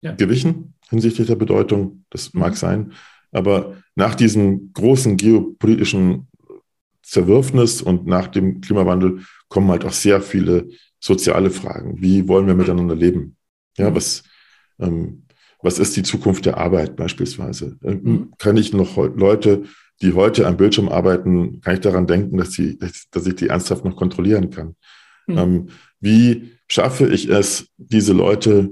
[0.00, 0.12] ja.
[0.12, 2.04] gewichen hinsichtlich der Bedeutung.
[2.10, 2.40] Das mhm.
[2.40, 2.92] mag sein.
[3.32, 6.28] Aber nach diesem großen geopolitischen
[7.02, 10.68] Zerwürfnis und nach dem Klimawandel kommen halt auch sehr viele
[11.00, 12.00] soziale Fragen.
[12.00, 13.36] Wie wollen wir miteinander leben?
[13.76, 13.94] Ja, mhm.
[13.94, 14.22] was,
[14.78, 15.24] ähm,
[15.62, 17.76] was ist die Zukunft der Arbeit beispielsweise?
[17.82, 18.32] Ähm, mhm.
[18.38, 19.64] Kann ich noch Leute,
[20.00, 23.84] die heute am Bildschirm arbeiten, kann ich daran denken, dass, sie, dass ich die ernsthaft
[23.84, 24.76] noch kontrollieren kann?
[25.26, 25.38] Mhm.
[25.38, 25.68] Ähm,
[26.00, 28.70] wie schaffe ich es, diese Leute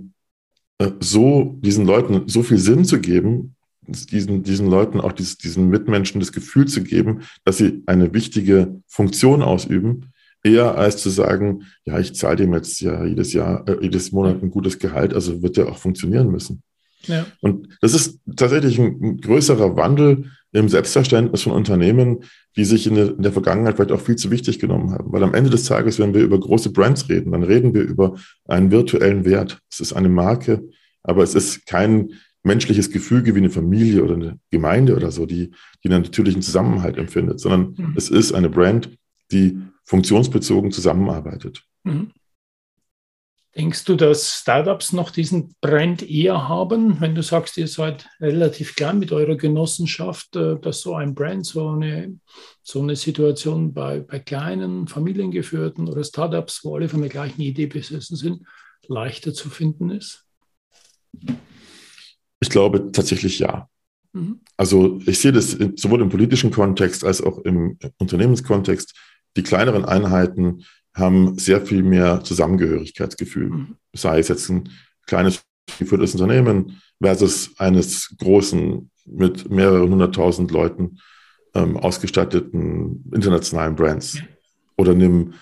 [0.79, 3.55] äh, so, diesen Leuten so viel Sinn zu geben,
[3.87, 8.81] diesen, diesen Leuten auch dieses, diesen Mitmenschen das Gefühl zu geben, dass sie eine wichtige
[8.87, 10.13] Funktion ausüben,
[10.45, 14.43] eher als zu sagen, ja, ich zahle dem jetzt ja jedes Jahr, äh, jedes Monat
[14.43, 16.63] ein gutes Gehalt, also wird der auch funktionieren müssen.
[17.07, 17.27] Ja.
[17.41, 22.25] Und das ist tatsächlich ein, ein, größerer Wandel im Selbstverständnis von Unternehmen,
[22.57, 25.11] die sich in der, in der, Vergangenheit vielleicht auch viel zu wichtig genommen haben.
[25.13, 28.17] Weil am Ende des Tages, wenn wir über große Brands reden, dann reden wir über
[28.47, 29.61] einen virtuellen Wert.
[29.71, 30.63] Es ist eine Marke,
[31.03, 32.11] aber es ist kein
[32.43, 36.99] menschliches Gefüge wie eine Familie oder eine Gemeinde oder so, die, die einen natürlichen Zusammenhalt
[36.99, 37.95] empfindet, sondern mhm.
[37.97, 38.91] es ist eine Brand,
[39.31, 41.65] die funktionsbezogen zusammenarbeitet.
[41.85, 42.11] Mhm.
[43.55, 48.75] Denkst du, dass Startups noch diesen Brand eher haben, wenn du sagst, ihr seid relativ
[48.75, 52.19] klein mit eurer Genossenschaft, äh, dass so ein Brand, so eine,
[52.63, 57.67] so eine Situation bei, bei kleinen, familiengeführten oder Startups, wo alle von der gleichen Idee
[57.67, 58.47] besessen sind,
[58.89, 60.25] leichter zu finden ist?
[62.41, 63.69] Ich glaube tatsächlich ja.
[64.15, 64.41] Mhm.
[64.57, 68.95] Also ich sehe das sowohl im politischen Kontext als auch im Unternehmenskontext.
[69.37, 73.49] Die kleineren Einheiten haben sehr viel mehr Zusammengehörigkeitsgefühl.
[73.49, 73.77] Mhm.
[73.95, 74.69] Sei es jetzt ein
[75.07, 75.43] kleines
[75.79, 80.99] geführtes Unternehmen versus eines großen mit mehreren hunderttausend Leuten
[81.55, 84.19] ähm, ausgestatteten internationalen Brands.
[84.77, 85.35] Oder nimm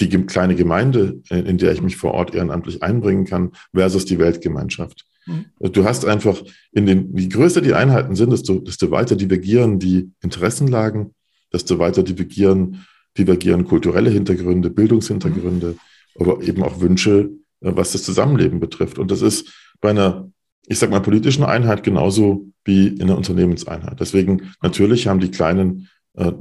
[0.00, 5.06] die kleine Gemeinde, in der ich mich vor Ort ehrenamtlich einbringen kann, versus die Weltgemeinschaft.
[5.26, 5.46] Mhm.
[5.72, 6.42] Du hast einfach
[6.72, 11.14] in den, je größer die Einheiten sind, desto, desto weiter divergieren die Interessenlagen,
[11.52, 12.84] desto weiter divergieren
[13.16, 16.20] divergieren kulturelle Hintergründe, Bildungshintergründe, mhm.
[16.20, 18.98] aber eben auch Wünsche, äh, was das Zusammenleben betrifft.
[18.98, 20.30] Und das ist bei einer,
[20.66, 24.00] ich sag mal, politischen Einheit genauso wie in einer Unternehmenseinheit.
[24.00, 26.32] Deswegen natürlich haben die kleinen, äh,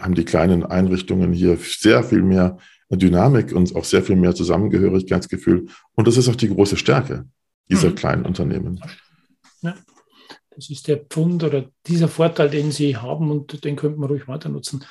[0.00, 2.58] haben die kleinen Einrichtungen hier sehr viel mehr
[2.90, 5.66] Dynamik und auch sehr viel mehr Zusammengehörigkeitsgefühl.
[5.94, 7.26] Und das ist auch die große Stärke
[7.70, 7.94] dieser mhm.
[7.94, 8.80] kleinen Unternehmen.
[9.62, 9.74] Ja.
[10.54, 14.28] Das ist der Pfund oder dieser Vorteil, den Sie haben und den könnte man ruhig
[14.28, 14.84] weiter nutzen.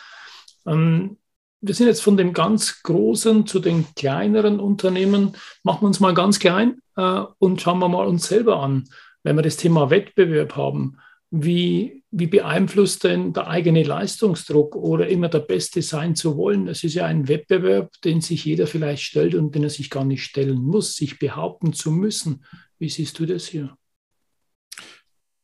[0.66, 1.18] Ähm,
[1.62, 5.36] wir sind jetzt von dem ganz großen zu den kleineren Unternehmen.
[5.64, 8.84] Machen wir uns mal ganz klein äh, und schauen wir mal uns selber an.
[9.24, 10.98] Wenn wir das Thema Wettbewerb haben,
[11.32, 16.66] wie, wie beeinflusst denn der eigene Leistungsdruck oder immer der Beste sein zu wollen?
[16.66, 20.06] Das ist ja ein Wettbewerb, den sich jeder vielleicht stellt und den er sich gar
[20.06, 22.44] nicht stellen muss, sich behaupten zu müssen.
[22.78, 23.76] Wie siehst du das hier?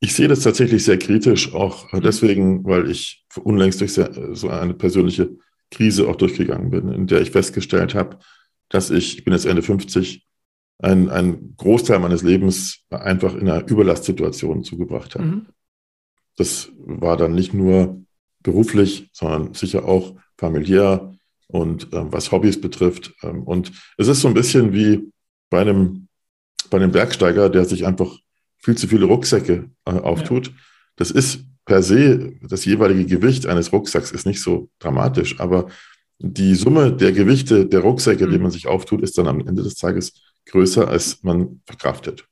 [0.01, 2.01] Ich sehe das tatsächlich sehr kritisch, auch mhm.
[2.01, 5.31] deswegen, weil ich unlängst durch so eine persönliche
[5.71, 8.19] Krise auch durchgegangen bin, in der ich festgestellt habe,
[8.69, 10.25] dass ich, ich bin jetzt Ende 50,
[10.79, 15.25] einen, einen Großteil meines Lebens einfach in einer Überlastsituation zugebracht habe.
[15.25, 15.45] Mhm.
[16.37, 18.01] Das war dann nicht nur
[18.41, 21.13] beruflich, sondern sicher auch familiär
[21.47, 23.13] und ähm, was Hobbys betrifft.
[23.23, 25.11] Ähm, und es ist so ein bisschen wie
[25.49, 26.07] bei einem,
[26.69, 28.17] bei einem Bergsteiger, der sich einfach
[28.61, 30.47] viel zu viele Rucksäcke äh, auftut.
[30.47, 30.53] Ja.
[30.95, 35.67] Das ist per se, das jeweilige Gewicht eines Rucksacks ist nicht so dramatisch, aber
[36.17, 38.31] die Summe der Gewichte der Rucksäcke, mhm.
[38.31, 40.13] die man sich auftut, ist dann am Ende des Tages
[40.47, 42.25] größer, als man verkraftet.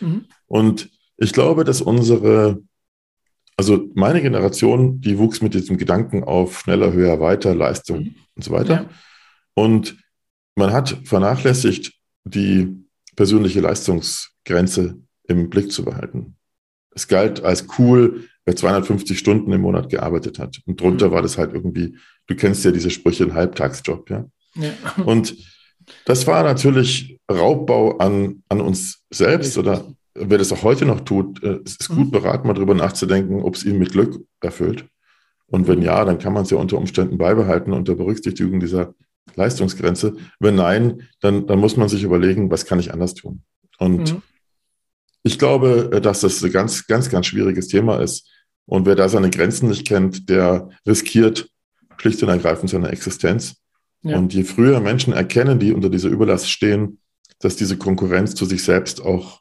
[0.00, 0.26] Mhm.
[0.46, 2.62] Und ich glaube, dass unsere,
[3.56, 8.14] also meine Generation, die wuchs mit diesem Gedanken auf schneller, höher, weiter, Leistung mhm.
[8.34, 8.74] und so weiter.
[8.74, 8.90] Ja.
[9.54, 9.96] Und
[10.54, 11.92] man hat vernachlässigt,
[12.24, 12.84] die
[13.16, 16.36] persönliche Leistungsgrenze im Blick zu behalten.
[16.94, 20.60] Es galt als cool, wer 250 Stunden im Monat gearbeitet hat.
[20.66, 21.12] Und drunter mhm.
[21.12, 24.26] war das halt irgendwie, du kennst ja diese Sprüche, ein Halbtagsjob, ja.
[24.56, 24.72] ja.
[25.04, 25.36] Und
[26.04, 31.42] das war natürlich Raubbau an, an uns selbst oder wer das auch heute noch tut,
[31.42, 32.10] äh, es ist gut mhm.
[32.10, 34.86] beraten, mal darüber nachzudenken, ob es ihn mit Glück erfüllt.
[35.46, 38.94] Und wenn ja, dann kann man es ja unter Umständen beibehalten unter Berücksichtigung dieser
[39.34, 40.16] Leistungsgrenze.
[40.40, 43.42] Wenn nein, dann, dann muss man sich überlegen, was kann ich anders tun.
[43.78, 44.22] Und mhm.
[45.22, 48.28] Ich glaube, äh, dass das ein ganz, ganz, ganz schwieriges Thema ist.
[48.66, 51.48] Und wer da seine Grenzen nicht kennt, der riskiert
[51.98, 53.56] schlicht und ergreifend seine Existenz.
[54.02, 54.18] Ja.
[54.18, 56.98] Und je früher Menschen erkennen, die unter dieser Überlast stehen,
[57.38, 59.40] dass diese Konkurrenz zu sich selbst auch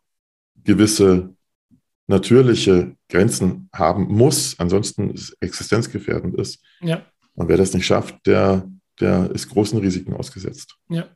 [0.64, 1.36] gewisse
[2.08, 6.64] natürliche Grenzen haben muss, ansonsten existenzgefährdend ist.
[6.82, 7.06] Ja.
[7.34, 10.76] Und wer das nicht schafft, der, der ist großen Risiken ausgesetzt.
[10.90, 11.08] Ja,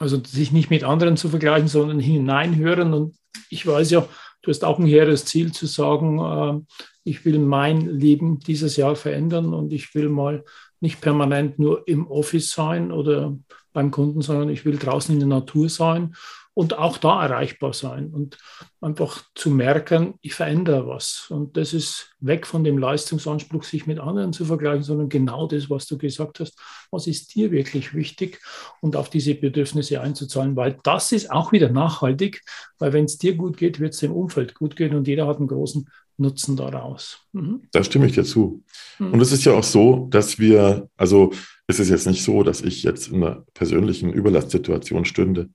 [0.00, 2.94] also sich nicht mit anderen zu vergleichen, sondern hineinhören.
[2.94, 3.16] Und
[3.50, 4.08] ich weiß ja,
[4.42, 8.96] du hast auch ein hehres Ziel zu sagen, äh, ich will mein Leben dieses Jahr
[8.96, 10.44] verändern und ich will mal
[10.80, 13.36] nicht permanent nur im Office sein oder
[13.72, 16.14] beim Kunden, sondern ich will draußen in der Natur sein
[16.54, 18.36] und auch da erreichbar sein und
[18.80, 21.26] einfach zu merken, ich verändere was.
[21.30, 25.70] Und das ist weg von dem Leistungsanspruch, sich mit anderen zu vergleichen, sondern genau das,
[25.70, 26.58] was du gesagt hast.
[26.90, 28.40] Was ist dir wirklich wichtig
[28.80, 32.42] und auf diese Bedürfnisse einzuzahlen, weil das ist auch wieder nachhaltig,
[32.78, 35.38] weil wenn es dir gut geht, wird es dem Umfeld gut gehen und jeder hat
[35.38, 35.88] einen großen
[36.20, 37.26] Nutzen daraus.
[37.32, 37.62] Mhm.
[37.72, 38.62] Da stimme ich dir zu.
[38.98, 39.12] Mhm.
[39.14, 41.32] Und es ist ja auch so, dass wir, also
[41.66, 45.48] es ist jetzt nicht so, dass ich jetzt in einer persönlichen Überlastsituation stünde.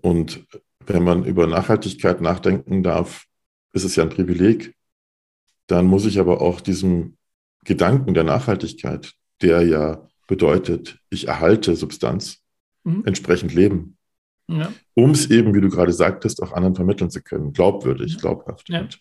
[0.00, 0.46] Und
[0.86, 3.24] wenn man über Nachhaltigkeit nachdenken darf,
[3.72, 4.74] ist es ja ein Privileg.
[5.66, 7.16] Dann muss ich aber auch diesem
[7.64, 12.42] Gedanken der Nachhaltigkeit, der ja bedeutet, ich erhalte Substanz,
[12.84, 13.02] mhm.
[13.04, 13.96] entsprechend leben.
[14.48, 14.72] Ja.
[14.94, 18.68] Um es eben, wie du gerade sagtest, auch anderen vermitteln zu können, glaubwürdig, glaubhaft.
[18.68, 18.80] Ja.
[18.80, 19.00] Und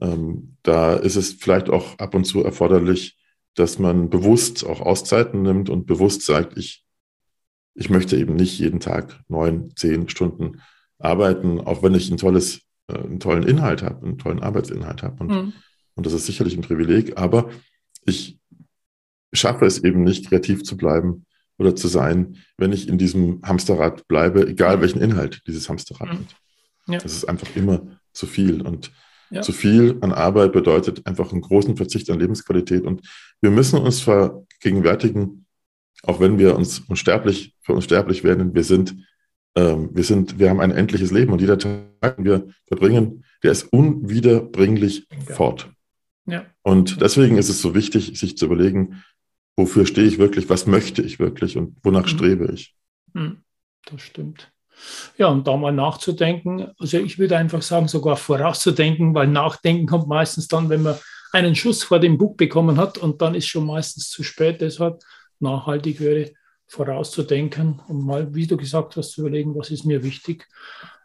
[0.00, 3.18] ähm, da ist es vielleicht auch ab und zu erforderlich,
[3.54, 6.81] dass man bewusst auch Auszeiten nimmt und bewusst sagt, ich
[7.74, 10.60] ich möchte eben nicht jeden Tag neun, zehn Stunden
[10.98, 15.16] arbeiten, auch wenn ich ein tolles, äh, einen tollen Inhalt habe, einen tollen Arbeitsinhalt habe.
[15.20, 15.52] Und, mhm.
[15.94, 17.50] und das ist sicherlich ein Privileg, aber
[18.04, 18.38] ich
[19.32, 21.24] schaffe es eben nicht, kreativ zu bleiben
[21.58, 26.18] oder zu sein, wenn ich in diesem Hamsterrad bleibe, egal welchen Inhalt dieses Hamsterrad mhm.
[26.18, 26.36] hat.
[26.88, 26.98] Ja.
[26.98, 28.62] Das ist einfach immer zu viel.
[28.62, 28.90] Und
[29.30, 29.42] ja.
[29.42, 32.84] zu viel an Arbeit bedeutet einfach einen großen Verzicht an Lebensqualität.
[32.84, 33.02] Und
[33.40, 35.41] wir müssen uns vergegenwärtigen,
[36.02, 38.96] auch wenn wir uns unsterblich, für unsterblich werden, wir sind,
[39.56, 43.52] ähm, wir sind, wir haben ein endliches Leben und jeder Tag, den wir verbringen, der
[43.52, 45.34] ist unwiederbringlich ja.
[45.34, 45.70] fort.
[46.26, 46.46] Ja.
[46.62, 49.02] Und deswegen ist es so wichtig, sich zu überlegen,
[49.56, 52.08] wofür stehe ich wirklich, was möchte ich wirklich und wonach mhm.
[52.08, 52.74] strebe ich.
[53.12, 53.38] Mhm.
[53.84, 54.52] Das stimmt.
[55.18, 60.08] Ja, und da mal nachzudenken, also ich würde einfach sagen, sogar vorauszudenken, weil Nachdenken kommt
[60.08, 60.96] meistens dann, wenn man
[61.32, 64.60] einen Schuss vor dem Bug bekommen hat und dann ist schon meistens zu spät.
[64.60, 65.02] Deshalb
[65.42, 66.32] nachhaltig wäre,
[66.66, 70.48] vorauszudenken und mal, wie du gesagt hast, zu überlegen, was ist mir wichtig,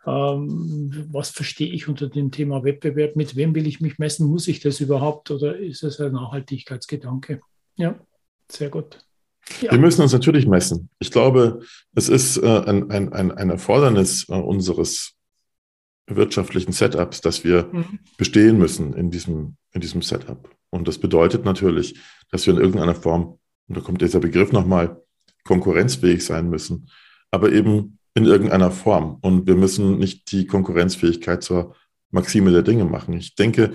[0.06, 4.47] ähm, was verstehe ich unter dem Thema Wettbewerb, mit wem will ich mich messen, muss
[4.47, 7.41] ich das überhaupt oder ist es ein Nachhaltigkeitsgedanke?
[7.76, 8.00] Ja,
[8.50, 9.00] sehr gut.
[9.62, 9.71] Ja.
[9.71, 10.89] Wir müssen uns natürlich messen.
[11.00, 11.62] Ich glaube,
[11.95, 15.13] es ist äh, ein, ein, ein Erfordernis äh, unseres
[16.08, 18.00] wirtschaftlichen Setups, dass wir mhm.
[18.17, 20.50] bestehen müssen in diesem, in diesem Setup.
[20.69, 22.00] Und das bedeutet natürlich,
[22.32, 25.01] dass wir in irgendeiner Form und da kommt dieser Begriff nochmal,
[25.43, 26.89] konkurrenzfähig sein müssen,
[27.32, 29.17] aber eben in irgendeiner Form.
[29.21, 31.75] Und wir müssen nicht die Konkurrenzfähigkeit zur
[32.12, 33.13] Maxime der Dinge machen.
[33.13, 33.73] Ich denke,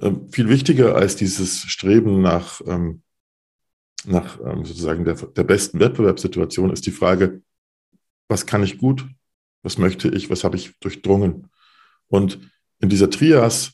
[0.00, 3.02] äh, viel wichtiger als dieses Streben nach, ähm,
[4.04, 7.42] nach ähm, sozusagen der, der besten Wettbewerbssituation ist die Frage,
[8.28, 9.06] was kann ich gut?
[9.62, 10.30] Was möchte ich?
[10.30, 11.48] Was habe ich durchdrungen?
[12.08, 12.40] Und
[12.80, 13.72] in dieser Trias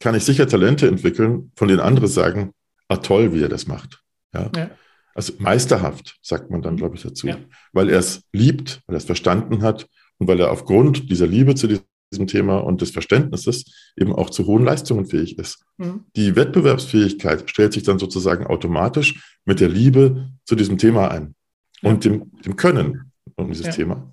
[0.00, 2.52] kann ich sicher Talente entwickeln, von denen andere sagen,
[2.88, 4.02] ah toll, wie er das macht.
[4.34, 4.50] Ja?
[4.54, 4.70] ja.
[5.14, 7.26] Also meisterhaft, sagt man dann, glaube ich, dazu.
[7.26, 7.36] Ja.
[7.72, 9.86] Weil er es liebt, weil er es verstanden hat
[10.18, 14.46] und weil er aufgrund dieser Liebe zu diesem Thema und des Verständnisses eben auch zu
[14.46, 15.64] hohen Leistungen fähig ist.
[15.78, 16.04] Mhm.
[16.16, 21.34] Die Wettbewerbsfähigkeit stellt sich dann sozusagen automatisch mit der Liebe zu diesem Thema ein
[21.82, 21.90] ja.
[21.90, 23.72] und dem, dem Können um dieses ja.
[23.72, 24.12] Thema.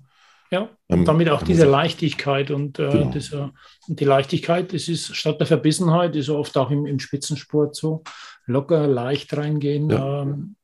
[0.50, 3.10] Ja, und ähm, damit auch diese Leichtigkeit und, äh, genau.
[3.10, 3.52] dieser,
[3.86, 8.02] und die Leichtigkeit, das ist statt der Verbissenheit, ist oft auch im, im Spitzensport so,
[8.48, 10.22] locker, leicht reingehen, ja.
[10.22, 10.56] ähm,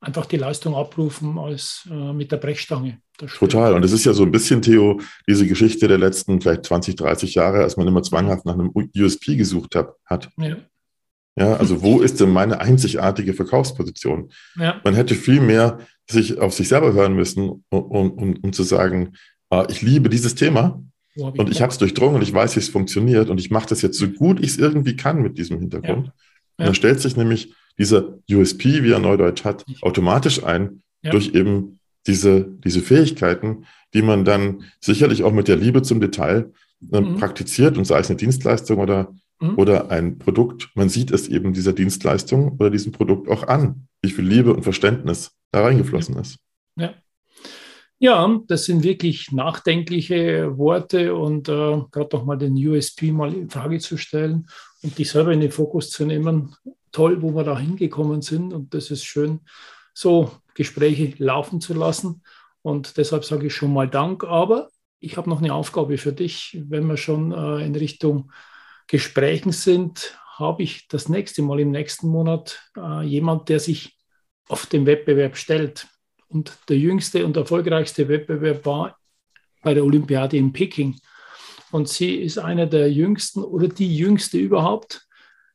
[0.00, 3.00] einfach die Leistung abrufen als äh, mit der Brechstange.
[3.16, 3.74] Total.
[3.74, 7.34] Und es ist ja so ein bisschen, Theo, diese Geschichte der letzten vielleicht 20, 30
[7.34, 9.94] Jahre, als man immer zwanghaft nach einem USP gesucht hat.
[10.04, 10.30] hat.
[10.38, 10.56] Ja.
[11.36, 11.56] ja.
[11.56, 14.30] also wo ist denn meine einzigartige Verkaufsposition?
[14.56, 14.80] Ja.
[14.84, 19.14] Man hätte viel mehr sich auf sich selber hören müssen, um, um, um zu sagen,
[19.50, 20.80] äh, ich liebe dieses Thema
[21.16, 23.82] und ich habe es durchdrungen und ich weiß, wie es funktioniert und ich mache das
[23.82, 26.06] jetzt so gut ich es irgendwie kann mit diesem Hintergrund.
[26.06, 26.12] Ja.
[26.58, 31.12] Und dann stellt sich nämlich dieser USP, wie er Neudeutsch hat, automatisch ein ja.
[31.12, 36.52] durch eben diese, diese Fähigkeiten, die man dann sicherlich auch mit der Liebe zum Detail
[36.92, 37.16] äh, mhm.
[37.16, 39.54] praktiziert und sei es eine Dienstleistung oder, mhm.
[39.56, 40.70] oder ein Produkt.
[40.74, 44.62] Man sieht es eben dieser Dienstleistung oder diesem Produkt auch an, wie viel Liebe und
[44.62, 46.38] Verständnis da reingeflossen ist.
[46.76, 46.94] Ja.
[48.00, 53.50] Ja, das sind wirklich nachdenkliche Worte und äh, gerade noch mal den USP mal in
[53.50, 54.48] Frage zu stellen
[54.82, 56.54] und dich selber in den Fokus zu nehmen.
[56.92, 59.40] Toll, wo wir da hingekommen sind und das ist schön,
[59.92, 62.22] so Gespräche laufen zu lassen.
[62.62, 64.24] Und deshalb sage ich schon mal Dank.
[64.24, 64.68] Aber
[65.00, 66.56] ich habe noch eine Aufgabe für dich.
[66.68, 68.30] Wenn wir schon äh, in Richtung
[68.86, 73.98] Gesprächen sind, habe ich das nächste Mal im nächsten Monat äh, jemand, der sich
[74.48, 75.88] auf den Wettbewerb stellt.
[76.28, 78.98] Und der jüngste und erfolgreichste Wettbewerb war
[79.62, 80.96] bei der Olympiade in Peking.
[81.70, 85.06] Und sie ist eine der jüngsten oder die jüngste überhaupt.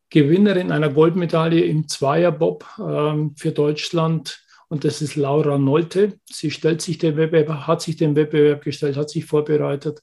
[0.09, 4.39] Gewinnerin einer Goldmedaille im Zweierbob äh, für Deutschland.
[4.67, 6.19] Und das ist Laura Nolte.
[6.29, 10.01] Sie stellt sich den Wettbewerb, hat sich den Wettbewerb gestellt, hat sich vorbereitet.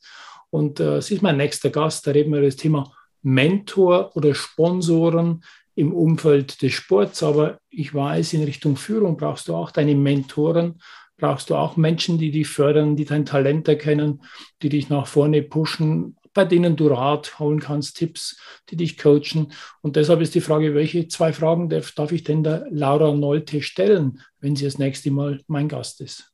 [0.50, 2.06] Und äh, sie ist mein nächster Gast.
[2.06, 7.94] Da reden wir über das Thema Mentor oder Sponsoren im Umfeld des Sports, aber ich
[7.94, 10.80] weiß, in Richtung Führung brauchst du auch deine Mentoren,
[11.16, 14.22] brauchst du auch Menschen, die dich fördern, die dein Talent erkennen,
[14.62, 19.52] die dich nach vorne pushen, bei denen du Rat holen kannst, Tipps, die dich coachen.
[19.82, 23.62] Und deshalb ist die Frage, welche zwei Fragen darf, darf ich denn der Laura Nolte
[23.62, 26.32] stellen, wenn sie das nächste Mal mein Gast ist?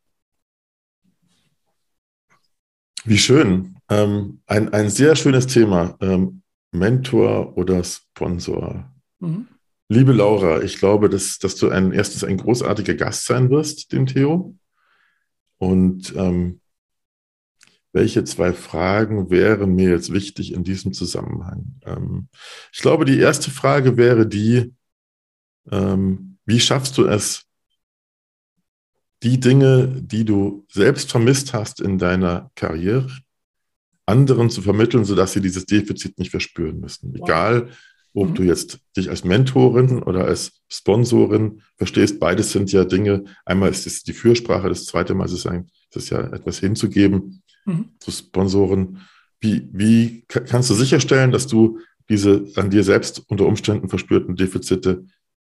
[3.05, 3.77] Wie schön.
[3.89, 5.97] Ähm, ein, ein sehr schönes Thema.
[6.01, 8.93] Ähm, Mentor oder Sponsor.
[9.21, 9.49] Mhm.
[9.89, 14.07] Liebe Laura, ich glaube, dass, dass du ein erstes ein großartiger Gast sein wirst, dem
[14.07, 14.57] Theo.
[15.59, 16.61] Und ähm,
[17.93, 21.81] welche zwei Fragen wären mir jetzt wichtig in diesem Zusammenhang?
[21.87, 22.29] Ähm,
[22.73, 24.75] ich glaube, die erste Frage wäre die,
[25.71, 27.45] ähm, wie schaffst du es,
[29.23, 33.11] die Dinge, die du selbst vermisst hast in deiner Karriere,
[34.05, 37.15] anderen zu vermitteln, sodass sie dieses Defizit nicht verspüren müssen.
[37.15, 37.71] Egal,
[38.17, 38.35] ob mhm.
[38.35, 43.25] du jetzt dich als Mentorin oder als Sponsorin verstehst, beides sind ja Dinge.
[43.45, 46.59] Einmal ist es die Fürsprache, das zweite Mal ist es, ein, ist es ja etwas
[46.59, 47.91] hinzugeben mhm.
[48.01, 49.03] zu Sponsoren.
[49.39, 55.05] Wie, wie kannst du sicherstellen, dass du diese an dir selbst unter Umständen verspürten Defizite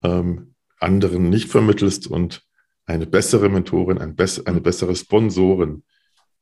[0.02, 2.42] ähm, anderen nicht vermittelst und
[2.84, 5.82] eine bessere Mentorin, ein bess eine bessere Sponsorin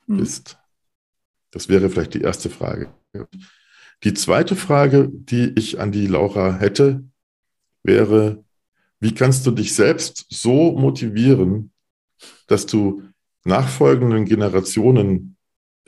[0.08, 0.16] mhm.
[0.16, 0.58] bist?
[1.52, 2.92] Das wäre vielleicht die erste Frage.
[4.04, 7.04] Die zweite Frage, die ich an die Laura hätte,
[7.82, 8.44] wäre,
[9.00, 11.72] wie kannst du dich selbst so motivieren,
[12.46, 13.02] dass du
[13.44, 15.36] nachfolgenden Generationen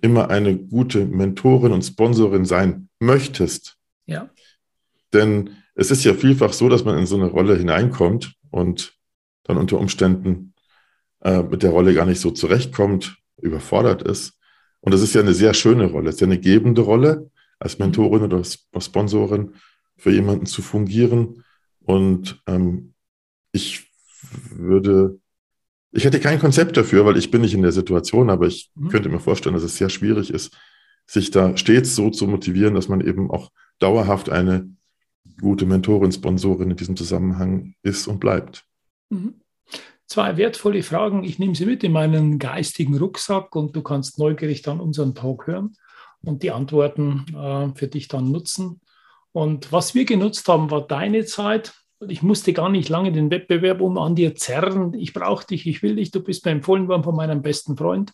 [0.00, 3.76] immer eine gute Mentorin und Sponsorin sein möchtest?
[4.06, 4.30] Ja.
[5.12, 8.96] Denn es ist ja vielfach so, dass man in so eine Rolle hineinkommt und
[9.44, 10.54] dann unter Umständen
[11.22, 14.38] äh, mit der Rolle gar nicht so zurechtkommt, überfordert ist.
[14.80, 17.29] Und das ist ja eine sehr schöne Rolle, es ist ja eine gebende Rolle
[17.60, 19.54] als Mentorin oder als Sponsorin
[19.96, 21.44] für jemanden zu fungieren.
[21.80, 22.94] Und ähm,
[23.52, 23.92] ich
[24.50, 25.20] würde,
[25.92, 28.88] ich hätte kein Konzept dafür, weil ich bin nicht in der Situation, aber ich mhm.
[28.88, 30.56] könnte mir vorstellen, dass es sehr schwierig ist,
[31.06, 34.70] sich da stets so zu motivieren, dass man eben auch dauerhaft eine
[35.40, 38.64] gute Mentorin, Sponsorin in diesem Zusammenhang ist und bleibt.
[39.10, 39.34] Mhm.
[40.06, 41.24] Zwei wertvolle Fragen.
[41.24, 45.46] Ich nehme sie mit in meinen geistigen Rucksack und du kannst neugierig dann unseren Talk
[45.46, 45.76] hören
[46.24, 48.80] und die Antworten äh, für dich dann nutzen.
[49.32, 51.72] Und was wir genutzt haben, war deine Zeit.
[52.08, 54.94] Ich musste gar nicht lange den Wettbewerb um an dir zerren.
[54.94, 56.10] Ich brauche dich, ich will dich.
[56.10, 58.12] Du bist mir empfohlen worden von meinem besten Freund.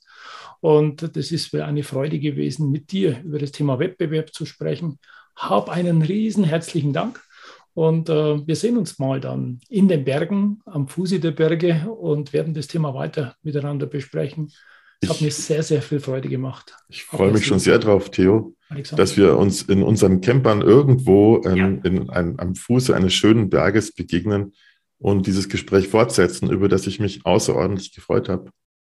[0.61, 4.99] Und das ist eine Freude gewesen, mit dir über das Thema Wettbewerb zu sprechen.
[5.37, 7.23] Hab einen riesen herzlichen Dank.
[7.75, 12.33] Und äh, wir sehen uns mal dann in den Bergen, am Fuße der Berge und
[12.33, 14.51] werden das Thema weiter miteinander besprechen.
[15.01, 16.75] Es hat mir sehr, sehr viel Freude gemacht.
[16.89, 19.03] Ich freue mich schon sehr drauf, Theo, Alexander.
[19.03, 21.67] dass wir uns in unseren Campern irgendwo ähm, ja.
[21.91, 24.55] in, ein, am Fuße eines schönen Berges begegnen
[24.99, 28.51] und dieses Gespräch fortsetzen, über das ich mich außerordentlich gefreut habe.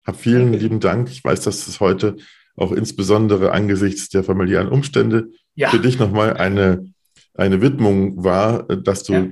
[0.05, 0.57] Hab vielen okay.
[0.57, 1.09] lieben Dank.
[1.09, 2.15] Ich weiß, dass es heute
[2.55, 5.69] auch insbesondere angesichts der familiären Umstände ja.
[5.69, 6.91] für dich nochmal eine,
[7.35, 9.27] eine Widmung war, dass du ja.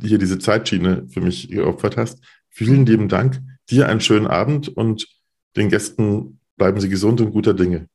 [0.00, 2.20] hier diese Zeitschiene für mich geopfert hast.
[2.48, 3.42] Vielen lieben Dank.
[3.70, 5.06] Dir einen schönen Abend und
[5.56, 7.88] den Gästen bleiben Sie gesund und guter Dinge.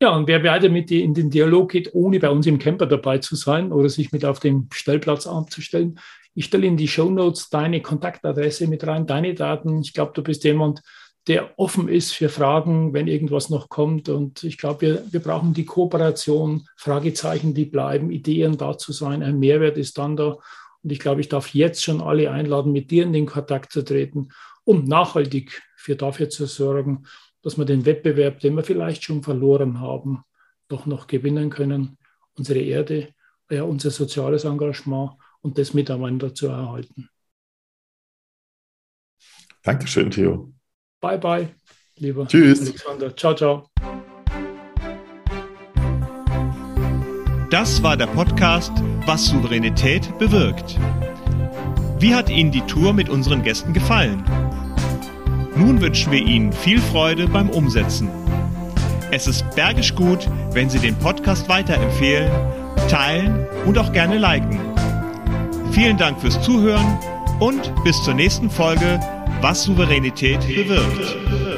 [0.00, 3.18] Ja, und wer weiter mit in den Dialog geht, ohne bei uns im Camper dabei
[3.18, 5.98] zu sein oder sich mit auf dem Stellplatz anzustellen,
[6.34, 9.80] ich stelle in die Show Notes deine Kontaktadresse mit rein, deine Daten.
[9.80, 10.82] Ich glaube, du bist jemand,
[11.28, 14.10] der offen ist für Fragen, wenn irgendwas noch kommt.
[14.10, 19.22] Und ich glaube, wir, wir brauchen die Kooperation, Fragezeichen, die bleiben, Ideen da zu sein.
[19.22, 20.36] Ein Mehrwert ist dann da.
[20.82, 23.82] Und ich glaube, ich darf jetzt schon alle einladen, mit dir in den Kontakt zu
[23.82, 24.28] treten,
[24.66, 27.06] um nachhaltig für dafür zu sorgen,
[27.42, 30.24] dass wir den Wettbewerb, den wir vielleicht schon verloren haben,
[30.68, 31.96] doch noch gewinnen können,
[32.34, 33.14] unsere Erde,
[33.48, 37.08] ja, unser soziales Engagement und das miteinander zu erhalten.
[39.62, 40.52] Dankeschön, Theo.
[41.00, 41.54] Bye, bye,
[41.96, 42.60] lieber Tschüss.
[42.62, 43.16] Alexander.
[43.16, 43.70] Ciao, ciao.
[47.50, 48.72] Das war der Podcast
[49.06, 50.76] Was Souveränität bewirkt.
[52.00, 54.24] Wie hat Ihnen die Tour mit unseren Gästen gefallen?
[55.56, 58.10] Nun wünschen wir Ihnen viel Freude beim Umsetzen.
[59.10, 62.30] Es ist bergisch gut, wenn Sie den Podcast weiterempfehlen,
[62.90, 64.60] teilen und auch gerne liken.
[65.72, 66.98] Vielen Dank fürs Zuhören
[67.40, 69.00] und bis zur nächsten Folge,
[69.40, 71.55] was Souveränität bewirkt.